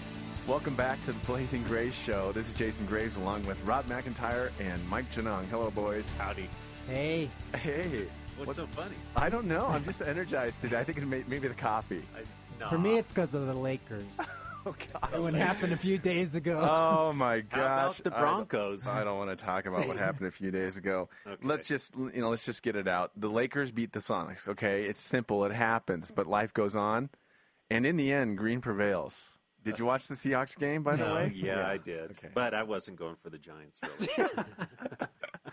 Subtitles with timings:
[0.47, 2.31] Welcome back to the Blazing Grace Show.
[2.31, 5.43] This is Jason Graves along with Rob McIntyre and Mike Genung.
[5.45, 6.07] Hello, boys.
[6.19, 6.47] Howdy.
[6.87, 7.29] Hey.
[7.55, 8.05] Hey.
[8.37, 8.95] What's What- so funny?
[9.15, 9.65] I don't know.
[9.65, 10.77] I'm just energized today.
[10.79, 12.03] I think it's may- maybe the coffee.
[12.15, 12.19] I,
[12.59, 12.69] no.
[12.69, 14.03] For me, it's because of the Lakers.
[14.67, 15.11] Oh, gosh.
[15.19, 16.57] what happened a few days ago.
[16.59, 17.97] Oh my How about gosh!
[17.99, 18.87] the I don't- Broncos?
[18.87, 21.07] I don't, want to talk about what happened a few days ago.
[21.27, 21.39] Okay.
[21.47, 23.11] Let's just you know, let's just get it out.
[23.15, 24.47] The Lakers beat the Sonics.
[24.47, 25.45] Okay, it's simple.
[25.45, 27.11] It happens, but life goes on,
[27.69, 29.37] and in the end, green prevails.
[29.65, 30.83] Did you watch the Seahawks game?
[30.83, 32.11] By the No, way, yeah, I did.
[32.11, 32.29] Okay.
[32.33, 34.29] But I wasn't going for the Giants, really.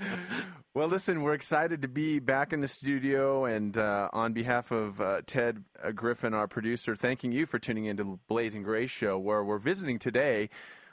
[0.75, 5.03] Well, listen, we're excited to be back in the studio, and uh, on behalf of
[5.03, 9.19] uh, Ted uh, Griffin, our producer, thanking you for tuning into the Blazing Grace show,
[9.19, 10.49] where we're visiting today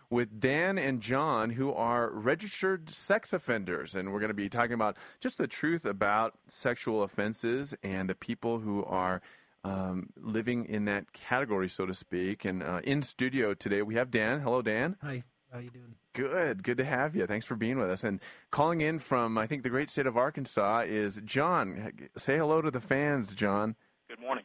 [0.10, 4.74] with Dan and John, who are registered sex offenders, and we're going to be talking
[4.74, 9.22] about just the truth about sexual offenses and the people who are.
[9.64, 14.10] Um, living in that category, so to speak, and uh, in studio today we have
[14.10, 14.40] Dan.
[14.40, 14.96] Hello, Dan.
[15.02, 15.24] Hi.
[15.52, 15.96] How you doing?
[16.14, 16.64] Good.
[16.64, 17.26] Good to have you.
[17.26, 18.04] Thanks for being with us.
[18.04, 18.20] And
[18.52, 21.92] calling in from, I think, the great state of Arkansas is John.
[22.18, 23.76] Say hello to the fans, John.
[24.08, 24.44] Good morning.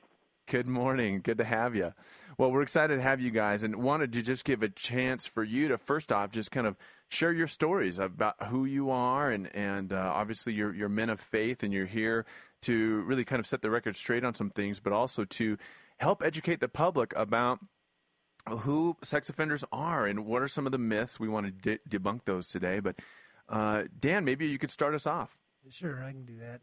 [0.49, 1.21] Good morning.
[1.23, 1.93] Good to have you.
[2.39, 5.45] Well, we're excited to have you guys and wanted to just give a chance for
[5.45, 6.77] you to, first off, just kind of
[7.09, 9.31] share your stories about who you are.
[9.31, 12.27] And, and uh, obviously, you're, you're men of faith and you're here
[12.65, 15.57] to really kind of set the record straight on some things, but also to
[15.99, 17.61] help educate the public about
[18.49, 21.19] who sex offenders are and what are some of the myths.
[21.19, 22.81] We want to de- debunk those today.
[22.81, 22.97] But
[23.49, 25.39] uh, Dan, maybe you could start us off.
[25.71, 26.61] Sure, I can do that.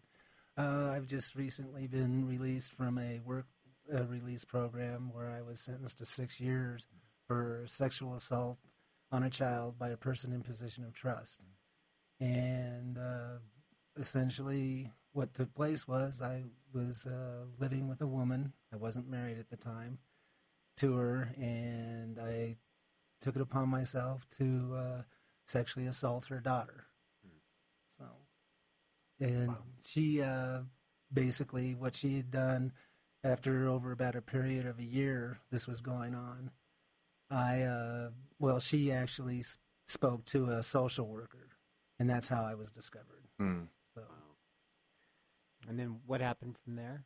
[0.57, 3.45] Uh, I've just recently been released from a work
[3.87, 6.85] release program where I was sentenced to six years
[7.27, 8.57] for sexual assault
[9.11, 11.41] on a child by a person in position of trust.
[12.19, 13.39] And uh,
[13.97, 18.53] essentially, what took place was I was uh, living with a woman.
[18.73, 19.99] I wasn't married at the time
[20.77, 22.57] to her, and I
[23.19, 25.01] took it upon myself to uh,
[25.47, 26.85] sexually assault her daughter.
[27.97, 28.05] So,
[29.19, 29.55] and
[29.85, 30.61] she uh,
[31.13, 32.71] basically what she had done
[33.23, 36.51] after over about a period of a year, this was going on.
[37.29, 39.43] I uh, well, she actually
[39.87, 41.49] spoke to a social worker,
[41.99, 43.27] and that's how I was discovered.
[43.39, 43.63] Hmm.
[43.93, 44.01] So.
[45.67, 47.05] And then what happened from there?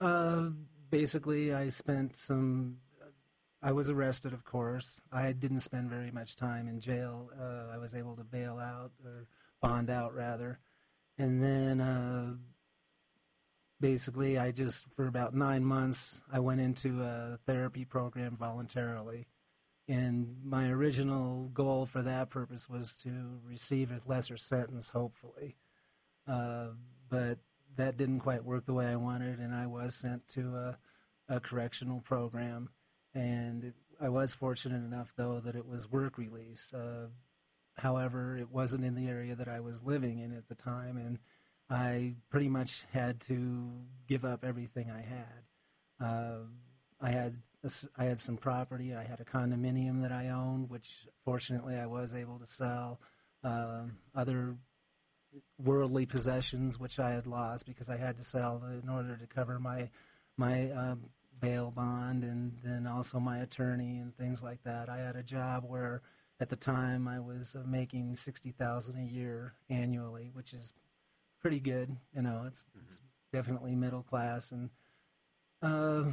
[0.00, 0.50] Uh,
[0.90, 2.78] basically, I spent some.
[3.62, 5.00] I was arrested, of course.
[5.10, 7.30] I didn't spend very much time in jail.
[7.40, 9.26] Uh, I was able to bail out or
[9.62, 10.58] bond out, rather.
[11.16, 12.34] And then, uh,
[13.80, 19.26] basically, I just for about nine months, I went into a therapy program voluntarily.
[19.86, 25.56] And my original goal for that purpose was to receive a lesser sentence, hopefully.
[26.26, 26.68] Uh,
[27.10, 27.38] but
[27.76, 30.78] that didn't quite work the way I wanted, and I was sent to a,
[31.28, 32.70] a correctional program.
[33.14, 36.72] And it, I was fortunate enough, though, that it was work release.
[36.72, 37.08] Uh,
[37.76, 41.18] however, it wasn't in the area that I was living in at the time, and
[41.70, 43.72] I pretty much had to
[44.06, 46.06] give up everything I had.
[46.06, 46.38] Uh,
[47.00, 47.36] I had
[47.96, 48.94] I had some property.
[48.94, 53.00] I had a condominium that I owned, which fortunately I was able to sell.
[53.42, 53.84] Uh,
[54.14, 54.56] other
[55.62, 59.58] worldly possessions, which I had lost because I had to sell in order to cover
[59.58, 59.90] my
[60.36, 61.10] my um,
[61.40, 64.88] bail bond and then also my attorney and things like that.
[64.88, 66.02] I had a job where
[66.40, 70.72] at the time I was uh, making sixty thousand a year annually, which is
[71.40, 71.96] pretty good.
[72.14, 72.86] You know, it's, mm-hmm.
[72.86, 73.00] it's
[73.32, 74.70] definitely middle class, and
[75.62, 76.04] uh,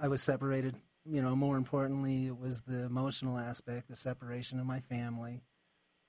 [0.00, 0.76] I was separated.
[1.04, 5.42] You know, more importantly, it was the emotional aspect, the separation of my family.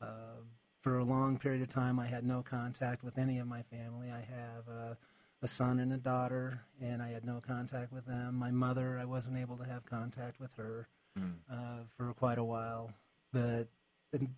[0.01, 0.43] Uh,
[0.81, 4.09] for a long period of time, I had no contact with any of my family.
[4.11, 4.97] I have a,
[5.41, 8.35] a son and a daughter, and I had no contact with them.
[8.35, 10.87] My mother, I wasn't able to have contact with her
[11.17, 11.33] mm.
[11.51, 12.91] uh, for quite a while,
[13.31, 13.67] but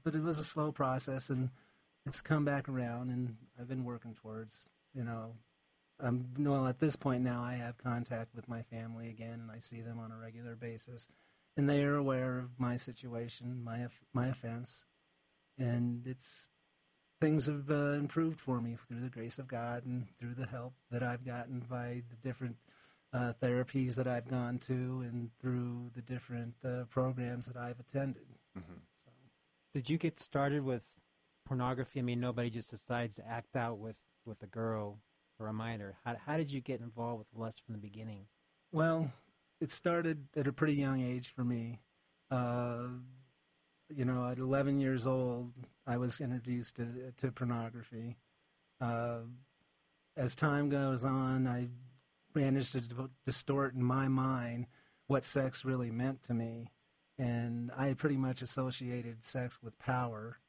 [0.04, 1.50] but it was a slow process, and
[2.06, 5.34] it's come back around, and I've been working towards you know.
[6.00, 9.60] Um, well, at this point now, I have contact with my family again, and I
[9.60, 11.08] see them on a regular basis,
[11.56, 14.86] and they are aware of my situation, my my offense,
[15.58, 16.48] and it's
[17.22, 20.74] things have uh, improved for me through the grace of God and through the help
[20.92, 22.58] that I've gotten by the different
[23.14, 28.26] uh, therapies that I've gone to and through the different uh, programs that I've attended.
[28.58, 28.74] Mm-hmm.
[29.06, 29.12] So.
[29.74, 30.86] Did you get started with
[31.46, 32.00] pornography?
[32.00, 35.00] I mean, nobody just decides to act out with, with a girl
[35.40, 35.96] or a minor.
[36.04, 38.26] How, how did you get involved with lust from the beginning?
[38.74, 39.12] Well,
[39.62, 41.80] it started at a pretty young age for me.
[43.96, 45.52] You know, at 11 years old,
[45.86, 48.18] I was introduced to, to pornography.
[48.82, 49.20] Uh,
[50.18, 51.68] as time goes on, I
[52.34, 54.68] managed to distort in my mind
[55.08, 56.72] what sex really meant to me.
[57.20, 60.40] And I pretty much associated sex with power.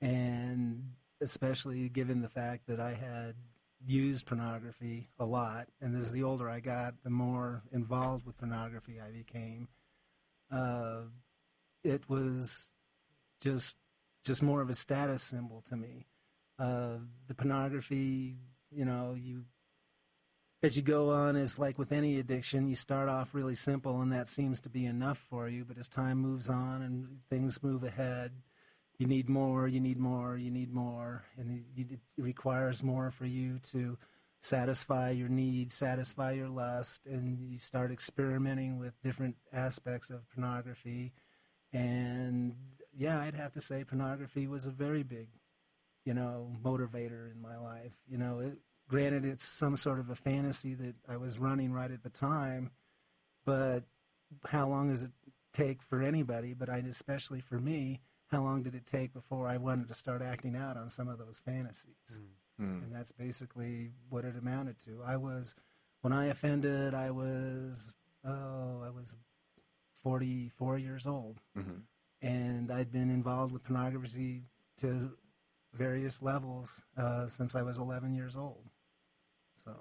[0.00, 0.90] And
[1.20, 3.34] especially given the fact that I had
[3.86, 5.66] used pornography a lot.
[5.80, 9.68] And as the older I got, the more involved with pornography I became.
[10.50, 11.02] Uh,
[11.82, 12.70] it was
[13.44, 13.76] just
[14.24, 16.06] just more of a status symbol to me.
[16.58, 16.96] Uh,
[17.28, 18.36] the pornography,
[18.70, 19.44] you know, you
[20.62, 24.10] as you go on, is like with any addiction, you start off really simple, and
[24.12, 25.62] that seems to be enough for you.
[25.62, 28.32] But as time moves on and things move ahead,
[28.98, 33.26] you need more, you need more, you need more, and it, it requires more for
[33.26, 33.98] you to
[34.40, 41.12] satisfy your needs, satisfy your lust, and you start experimenting with different aspects of pornography.
[41.74, 42.54] And
[42.96, 45.28] yeah, I'd have to say pornography was a very big,
[46.04, 47.94] you know, motivator in my life.
[48.08, 51.90] You know, it, granted, it's some sort of a fantasy that I was running right
[51.90, 52.70] at the time,
[53.44, 53.82] but
[54.46, 55.10] how long does it
[55.52, 59.56] take for anybody, but I, especially for me, how long did it take before I
[59.56, 62.18] wanted to start acting out on some of those fantasies?
[62.60, 62.84] Mm.
[62.84, 65.02] And that's basically what it amounted to.
[65.04, 65.54] I was,
[66.02, 67.92] when I offended, I was,
[68.24, 69.14] oh, I was
[70.04, 71.40] 44 years old.
[71.58, 71.80] Mm-hmm
[72.24, 74.44] and I'd been involved with pornography
[74.78, 75.10] to
[75.74, 78.64] various levels uh, since I was 11 years old.
[79.54, 79.72] So.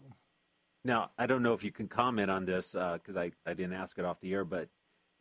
[0.84, 3.74] Now, I don't know if you can comment on this because uh, I, I didn't
[3.74, 4.68] ask it off the air, but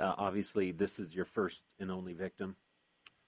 [0.00, 2.56] uh, obviously this is your first and only victim.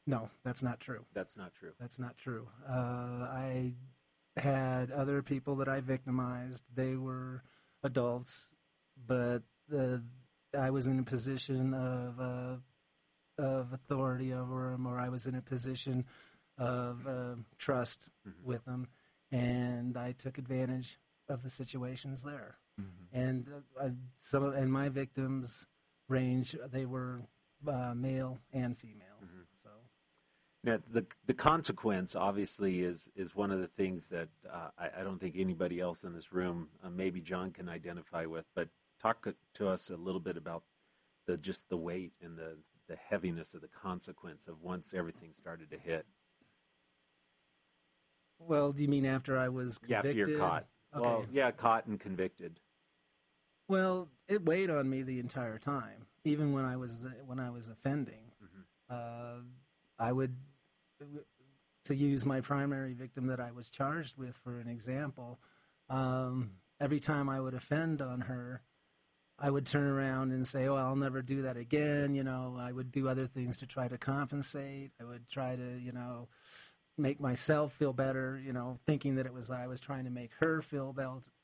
[0.06, 1.04] No, that's not true.
[1.14, 1.72] That's not true.
[1.78, 2.48] That's not true.
[2.68, 3.74] Uh, I
[4.36, 6.64] had other people that I victimized.
[6.74, 7.44] They were
[7.84, 8.50] adults,
[9.06, 9.42] but
[10.54, 12.56] I was in a position of uh,
[13.42, 16.04] of authority over them, or I was in a position
[16.58, 18.46] of uh, trust mm-hmm.
[18.46, 18.86] with them,
[19.32, 22.58] and I took advantage of the situations there.
[22.80, 23.18] Mm-hmm.
[23.18, 25.66] And uh, I, some of, and my victims
[26.08, 27.22] range they were
[27.66, 29.18] uh, male and female.
[29.24, 29.42] Mm-hmm.
[29.62, 29.70] So
[30.62, 35.04] now the the consequence obviously is is one of the things that uh, I, I,
[35.04, 38.44] don't think anybody else in this room, uh, maybe John, can identify with.
[38.54, 38.68] But
[39.00, 40.62] talk to us a little bit about
[41.26, 42.56] the just the weight and the
[42.88, 46.06] the heaviness of the consequence of once everything started to hit.
[48.38, 50.16] Well, do you mean after I was convicted?
[50.16, 50.66] Yeah, after you're caught.
[50.94, 51.08] Okay.
[51.08, 52.60] Well, yeah, caught and convicted.
[53.68, 57.68] Well, it weighed on me the entire time, even when I was when I was
[57.68, 58.32] offending.
[58.42, 58.60] Mm-hmm.
[58.90, 59.42] Uh,
[59.98, 60.36] I would,
[61.84, 65.38] to use my primary victim that I was charged with for an example.
[65.88, 68.62] Um, every time I would offend on her,
[69.38, 72.70] I would turn around and say, "Oh, I'll never do that again." You know, I
[72.72, 74.92] would do other things to try to compensate.
[75.00, 76.28] I would try to, you know,
[76.96, 78.40] make myself feel better.
[78.44, 80.94] You know, thinking that it was that I was trying to make her feel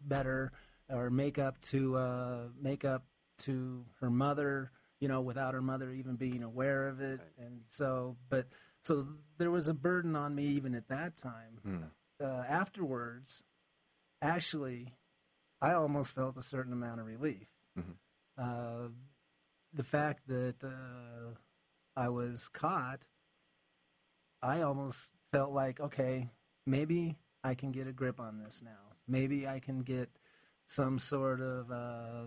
[0.01, 0.53] better
[0.89, 3.05] or make up to uh, make up
[3.39, 4.71] to her mother.
[5.01, 7.21] You know, without her mother even being aware of it.
[7.21, 7.47] Right.
[7.47, 8.47] And so, but
[8.83, 9.07] So
[9.39, 11.59] there was a burden on me even at that time.
[11.63, 11.85] Hmm.
[12.23, 13.43] Uh, afterwards,
[14.23, 14.95] actually,
[15.61, 17.49] I almost felt a certain amount of relief.
[17.79, 17.97] Mhm.
[18.37, 18.89] Uh,
[19.73, 21.35] the fact that uh,
[21.97, 23.07] I was caught,
[24.43, 26.31] I almost felt like, okay,
[26.67, 28.93] maybe I can get a grip on this now.
[29.07, 30.11] Maybe I can get
[30.67, 32.25] some sort of uh,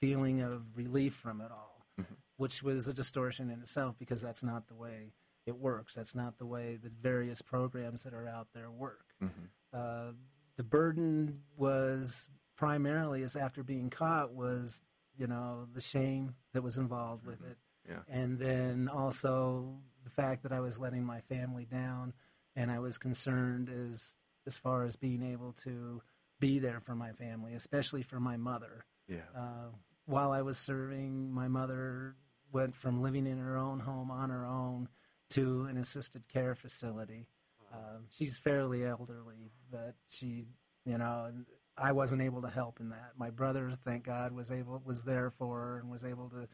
[0.00, 2.16] feeling of relief from it all, Mhm.
[2.36, 5.12] which was a distortion in itself because that's not the way
[5.46, 5.94] it works.
[5.94, 9.14] That's not the way the various programs that are out there work.
[9.20, 9.50] Mhm.
[9.72, 10.12] Uh,
[10.56, 12.28] the burden was
[12.60, 14.82] primarily, is after being caught, was
[15.16, 17.56] you know the shame that was involved with it,
[17.88, 18.00] Yeah.
[18.06, 22.12] and then also the fact that I was letting my family down,
[22.54, 24.14] and I was concerned as
[24.46, 26.02] as far as being able to
[26.38, 28.84] be there for my family, especially for my mother.
[29.08, 29.28] Yeah.
[29.34, 29.70] Uh,
[30.04, 32.14] while I was serving, my mother
[32.52, 34.88] went from living in her own home on her own
[35.30, 37.26] to an assisted care facility.
[37.72, 40.48] Um, she's fairly elderly, but she,
[40.84, 41.30] you know,
[41.76, 43.12] I wasn't able to help in that.
[43.16, 46.48] My brother, thank God, was able was there for her and was able to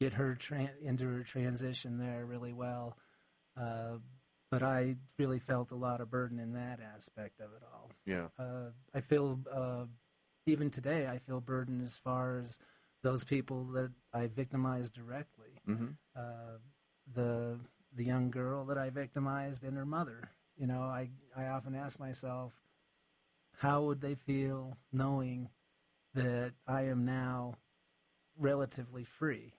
[0.00, 2.96] get her tra- into her transition there really well.
[3.56, 3.98] Uh,
[4.50, 8.28] but I really felt a lot of burden in that aspect of it all Yeah.
[8.38, 9.84] uh, I feel uh,
[10.46, 12.58] even today I feel burdened as far as
[13.02, 15.60] those people that I victimized directly.
[15.68, 15.86] Mm-hmm.
[16.16, 16.58] Uh,
[17.14, 17.58] the
[17.94, 20.30] the young girl that I victimized and her mother.
[20.56, 22.52] You know, I I often ask myself,
[23.58, 25.48] how would they feel knowing
[26.14, 27.54] that I am now
[28.36, 29.54] relatively free?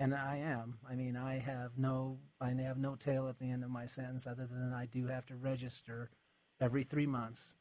[0.00, 0.78] And I am.
[0.88, 4.26] I mean, I have no I have no tail at the end of my sentence
[4.26, 6.10] other than I do have to register
[6.60, 7.56] every three months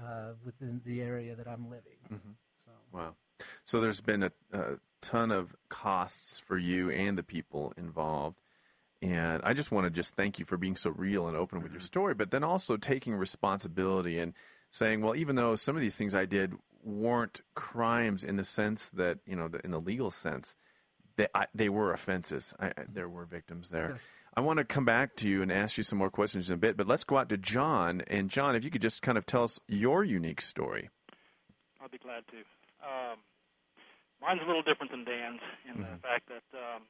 [0.00, 1.98] uh, within the area that I'm living.
[2.10, 2.34] Mhm.
[2.64, 3.16] So Wow.
[3.64, 8.40] So there's been a, a ton of costs for you and the people involved.
[9.00, 11.72] And I just want to just thank you for being so real and open with
[11.72, 14.32] your story, but then also taking responsibility and
[14.72, 18.88] saying, well, even though some of these things I did weren't crimes in the sense
[18.90, 20.56] that, you know, the, in the legal sense,
[21.16, 22.54] they, I, they were offenses.
[22.58, 23.90] I, I, there were victims there.
[23.92, 24.06] Yes.
[24.34, 26.56] I want to come back to you and ask you some more questions in a
[26.56, 28.02] bit, but let's go out to John.
[28.08, 30.88] And John, if you could just kind of tell us your unique story.
[31.80, 32.38] I'll be glad to.
[32.80, 33.18] Um,
[34.22, 36.00] mine's a little different than Dan's in the Mhm.
[36.00, 36.82] fact that um,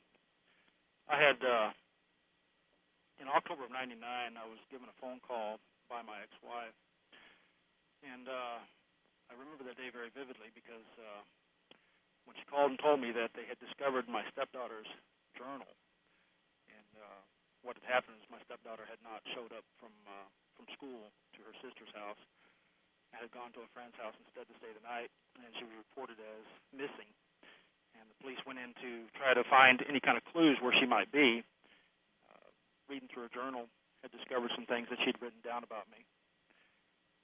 [1.10, 1.70] I had uh,
[3.20, 5.58] in October of '99, I was given a phone call
[5.90, 6.72] by my ex-wife,
[8.04, 8.58] and uh,
[9.30, 11.22] I remember that day very vividly because uh,
[12.26, 14.88] when she called and told me that they had discovered my stepdaughter's
[15.38, 15.70] journal,
[16.70, 17.20] and uh,
[17.62, 20.26] what had happened is my stepdaughter had not showed up from uh,
[20.58, 22.20] from school to her sister's house
[23.12, 25.76] I had gone to a friend's house instead to stay the night, and she was
[25.76, 27.08] reported as missing.
[27.92, 30.88] And the police went in to try to find any kind of clues where she
[30.88, 31.44] might be.
[32.24, 32.48] Uh,
[32.88, 33.68] reading through her journal,
[34.00, 36.00] had discovered some things that she'd written down about me.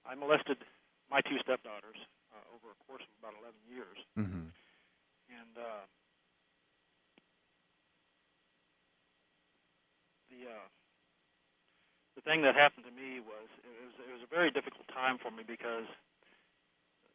[0.08, 0.58] I molested
[1.12, 2.00] my two stepdaughters
[2.32, 4.48] uh, over a course of about 11 years, Mm-hmm.
[5.30, 5.84] and uh,
[10.32, 10.68] the uh,
[12.16, 15.20] the thing that happened to me was it was it was a very difficult time
[15.20, 15.86] for me because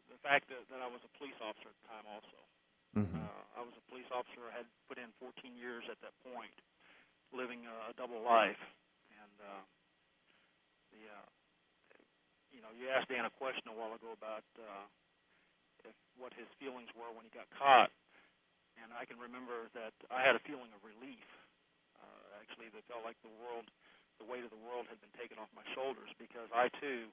[0.09, 2.39] the fact that, that I was a police officer at the time also.
[2.93, 3.17] Mm-hmm.
[3.25, 4.45] Uh, I was a police officer.
[4.53, 6.53] I had put in 14 years at that point,
[7.33, 8.61] living a, a double life,
[9.17, 9.63] and uh,
[10.93, 11.27] the uh,
[12.53, 14.85] you know you asked Dan a question a while ago about uh,
[15.85, 17.91] if what his feelings were when he got caught,
[18.79, 21.27] and I can remember that I had a feeling of relief.
[21.99, 23.67] Uh, actually, that felt like the world,
[24.19, 27.09] the weight of the world had been taken off my shoulders because I too,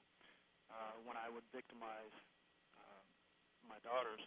[0.71, 2.13] uh, when I would victimize
[2.77, 3.03] uh,
[3.67, 4.21] my daughters,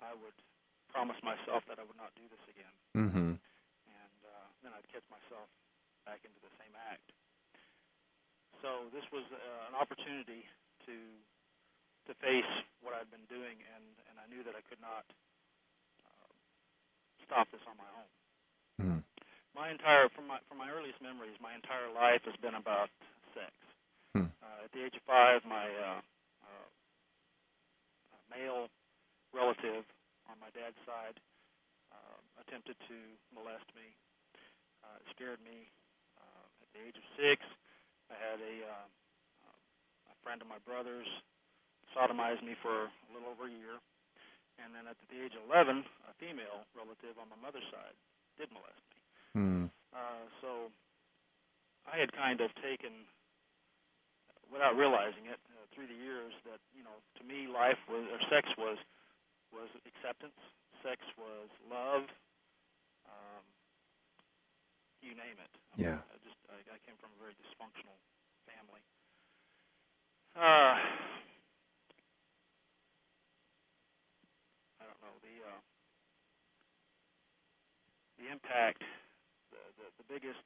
[0.00, 0.36] I would
[0.92, 3.32] promise myself that I would not do this again, Mm-hmm.
[3.88, 5.48] and uh, then I'd catch myself
[6.06, 7.06] back into the same act.
[8.62, 10.42] So this was uh, an opportunity
[10.86, 10.96] to
[12.08, 15.06] to face what I'd been doing, and and I knew that I could not
[16.02, 16.30] uh,
[17.22, 18.10] stop this on my own.
[18.78, 19.00] Mm-hmm.
[19.54, 22.90] My entire from my from my earliest memories, my entire life has been about
[23.36, 23.52] sex.
[24.16, 24.30] Hmm.
[24.42, 26.00] Uh, at the age of five, my uh,
[26.42, 26.68] uh,
[28.10, 28.66] uh, male
[29.34, 29.84] relative
[30.26, 31.16] on my dad's side
[31.92, 32.96] uh, attempted to
[33.34, 33.86] molest me.
[34.84, 35.68] Uh, it scared me.
[36.16, 37.44] Uh, at the age of six,
[38.10, 38.86] I had a, uh,
[40.12, 41.08] a friend of my brother's
[41.96, 43.78] sodomized me for a little over a year.
[44.58, 47.94] And then at the age of 11, a female relative on my mother's side
[48.36, 48.98] did molest me.
[49.38, 49.66] Mm-hmm.
[49.94, 50.50] Uh, so
[51.86, 53.06] I had kind of taken,
[54.50, 58.20] without realizing it, uh, through the years that you know, to me, life was or
[58.28, 58.78] sex was
[59.54, 60.36] was acceptance.
[60.84, 62.04] Sex was love.
[63.08, 63.44] Um,
[65.02, 65.52] you name it.
[65.54, 65.98] I Yeah.
[66.02, 67.96] Mean, I just I, I came from a very dysfunctional
[68.50, 68.82] family.
[70.36, 70.74] Uh,
[74.80, 75.60] I don't know the uh,
[78.20, 78.82] the impact,
[79.52, 80.44] the, the the biggest.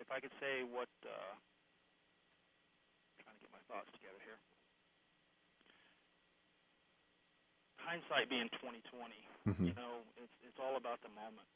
[0.00, 1.34] If I could say what, uh,
[3.22, 4.40] trying to get my thoughts together here.
[7.82, 9.14] Hindsight being 2020,
[9.46, 9.70] Mhm.
[9.70, 11.48] you know, it's it's all about the moment.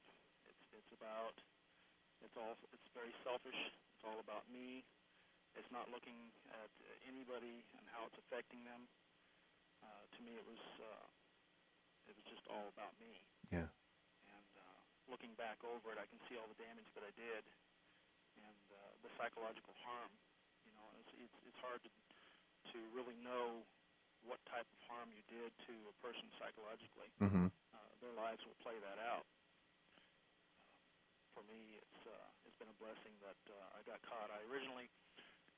[0.49, 1.35] It's it's about
[2.25, 3.59] it's all it's very selfish.
[3.97, 4.83] It's all about me.
[5.59, 6.17] It's not looking
[6.53, 6.71] at
[7.09, 8.89] anybody and how it's affecting them.
[9.83, 11.07] Uh, to me, it was uh,
[12.09, 13.13] it was just all about me.
[13.53, 13.69] Yeah.
[14.33, 14.79] And uh,
[15.13, 17.45] looking back over it, I can see all the damage that I did
[18.39, 20.13] and uh, the psychological harm.
[20.67, 21.91] You know, it's it's, it's hard to
[22.75, 23.63] to really know
[24.27, 27.47] what type of harm you did to a person psychologically Mm-hmm.
[27.75, 29.27] uh, their lives will play that out.
[31.33, 34.29] For me, it's uh, it's been a blessing that uh, I got caught.
[34.29, 34.93] I originally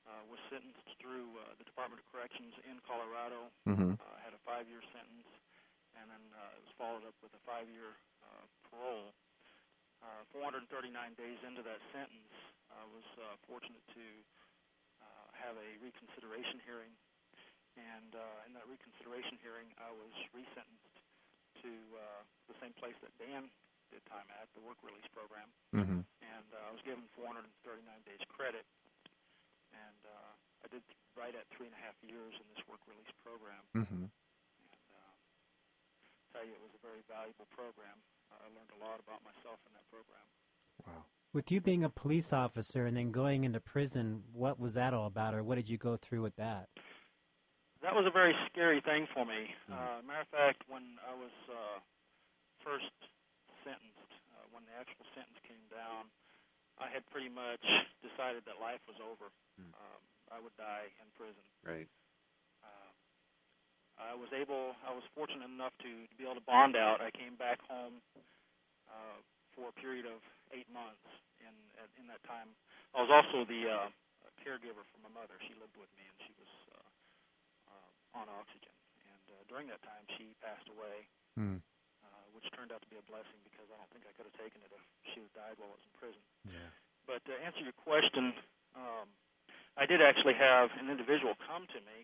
[0.07, 3.51] uh, was sentenced through uh, the Department of Corrections in Colorado.
[3.67, 3.99] Mm-hmm.
[3.99, 5.29] Uh, I had a five-year sentence,
[5.99, 9.11] and then uh, it was followed up with a five-year uh, parole.
[10.05, 12.35] Uh, 439 days into that sentence,
[12.69, 14.07] I was uh, fortunate to
[15.01, 16.93] uh, have a reconsideration hearing,
[17.81, 20.97] and uh, in that reconsideration hearing, I was resentenced
[21.65, 23.49] to uh, the same place that Dan
[23.95, 26.03] did time at, the work release program, Mm-hmm.
[26.03, 27.47] and uh, I was given 439
[28.07, 28.67] days credit,
[29.71, 30.33] and uh,
[30.63, 30.83] I did
[31.15, 34.07] right at three and a half years in this work release program, Mm-hmm.
[34.11, 35.15] and uh,
[36.35, 37.95] tell you it was a very valuable program.
[38.35, 40.27] Uh, I learned a lot about myself in that program.
[40.83, 41.07] Wow.
[41.35, 45.07] With you being a police officer and then going into prison, what was that all
[45.07, 46.67] about, or what did you go through with that?
[47.83, 49.51] That was a very scary thing for me.
[49.71, 51.79] Uh, matter of fact, when I was uh,
[52.65, 52.87] first
[53.65, 56.07] sentenced, uh, when the actual sentence came down,
[56.79, 57.63] I had pretty much
[58.05, 59.31] decided that life was over.
[59.59, 59.73] Mm.
[59.73, 61.45] Um, I would die in prison.
[61.65, 61.89] Right.
[62.63, 62.91] Uh,
[64.01, 66.99] I was able, I was fortunate enough to, to be able to bond out.
[66.99, 68.03] I came back home
[68.91, 69.19] uh,
[69.55, 70.19] for a period of
[70.51, 71.05] eight months.
[71.45, 72.49] In at, in that time,
[72.97, 73.89] I was also the uh,
[74.43, 75.37] caregiver for my mother.
[75.45, 76.89] She lived with me, and she was uh,
[77.71, 78.73] uh, on oxygen.
[79.05, 81.59] And uh, during that time, she passed away, Mm.
[82.35, 84.59] Which turned out to be a blessing because I don't think I could have taken
[84.67, 84.83] it if
[85.15, 86.23] she had died while I was in prison.
[86.45, 86.71] Yeah.
[87.07, 88.35] But to answer your question,
[88.75, 89.07] um,
[89.79, 91.99] I did actually have an individual come to me.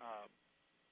[0.00, 0.26] Uh,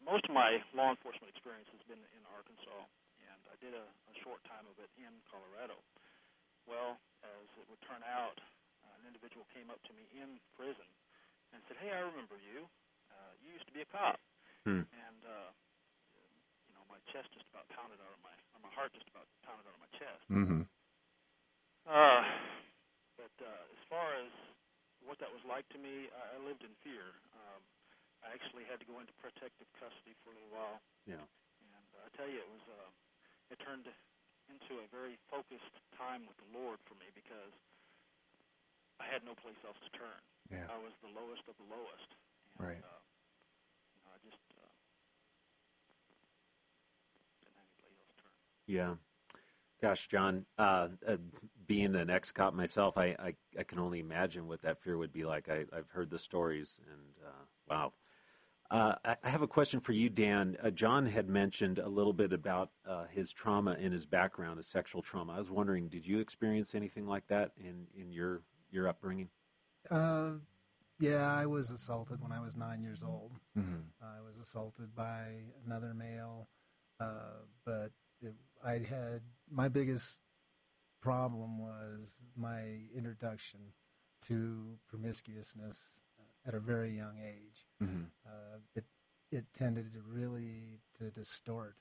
[0.00, 2.84] most of my law enforcement experience has been in Arkansas,
[3.20, 5.76] and I did a, a short time of it in Colorado.
[6.64, 8.40] Well, as it would turn out,
[8.84, 10.88] uh, an individual came up to me in prison
[11.52, 12.64] and said, "Hey, I remember you.
[13.12, 14.16] Uh, you used to be a cop."
[14.64, 14.84] Hmm.
[14.88, 15.50] And uh,
[17.00, 19.72] my chest just about pounded out of my, or my heart just about pounded out
[19.72, 20.24] of my chest.
[20.28, 20.62] Mm-hmm.
[21.88, 22.22] Uh,
[23.16, 24.28] but uh, as far as
[25.08, 27.08] what that was like to me, I, I lived in fear.
[27.32, 27.60] Um,
[28.20, 31.24] I actually had to go into protective custody for a little while, Yeah.
[31.24, 32.90] and uh, I tell you, it was uh,
[33.48, 33.88] it turned
[34.52, 37.54] into a very focused time with the Lord for me because
[39.00, 40.20] I had no place else to turn.
[40.52, 40.68] Yeah.
[40.68, 42.10] I was the lowest of the lowest.
[42.12, 42.82] And, Right.
[42.84, 43.00] Uh,
[43.96, 44.68] you know, I just uh,
[47.40, 48.36] didn't have any place else to turn.
[48.70, 48.94] Yeah.
[49.82, 51.16] Gosh, John, uh, uh,
[51.66, 55.24] being an ex-cop myself, I, I, I can only imagine what that fear would be
[55.24, 55.48] like.
[55.48, 57.92] I, I've heard the stories, and uh, wow.
[58.70, 60.56] Uh, I I have a question for you, Dan.
[60.62, 64.68] Uh, John had mentioned a little bit about uh, his trauma in his background, his
[64.68, 65.32] sexual trauma.
[65.32, 69.30] I was wondering, did you experience anything like that in, in your your upbringing?
[69.90, 70.32] Uh,
[71.00, 73.32] yeah, I was assaulted when I was nine years old.
[73.58, 73.80] Mm-hmm.
[74.02, 75.24] I was assaulted by
[75.66, 76.46] another male,
[77.00, 77.90] uh, but
[78.22, 80.20] it, I had my biggest
[81.00, 82.62] problem was my
[82.94, 83.60] introduction
[84.26, 85.94] to promiscuousness
[86.46, 87.66] at a very young age.
[87.82, 88.02] Mm-hmm.
[88.26, 88.84] Uh, it
[89.30, 91.76] it tended to really to distort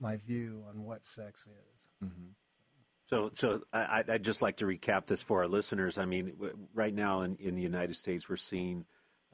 [0.00, 1.88] my view on what sex is.
[2.04, 2.30] Mm-hmm.
[3.04, 5.98] So, so I, I'd just like to recap this for our listeners.
[5.98, 8.84] I mean, w- right now in, in the United States, we're seeing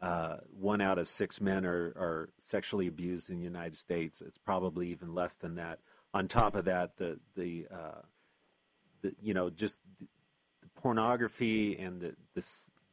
[0.01, 4.23] uh, one out of six men are, are sexually abused in the United States.
[4.23, 5.81] It's probably even less than that.
[6.17, 8.01] On top of that, the the, uh,
[9.03, 10.07] the you know just the,
[10.63, 12.43] the pornography and the, the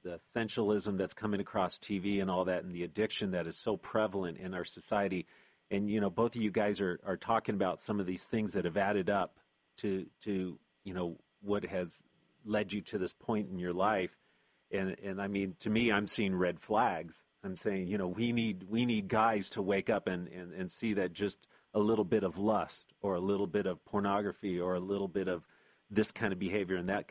[0.03, 3.77] the sensualism that's coming across TV and all that, and the addiction that is so
[3.77, 5.25] prevalent in our society.
[5.71, 8.53] And you know, both of you guys are, are talking about some of these things
[8.53, 9.37] that have added up
[9.77, 12.03] to to you know what has
[12.45, 14.17] led you to this point in your life.
[14.69, 17.23] And and I mean, to me, I'm seeing red flags.
[17.43, 20.69] I'm saying, you know, we need we need guys to wake up and, and, and
[20.69, 24.75] see that just a little bit of lust or a little bit of pornography or
[24.75, 25.43] a little bit of
[25.89, 27.01] this kind of behavior and that